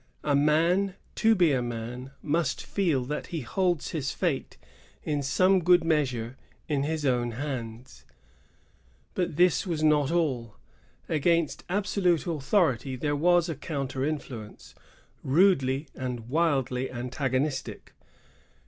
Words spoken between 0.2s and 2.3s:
A man, to be a man,